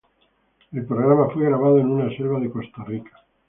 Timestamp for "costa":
2.49-2.83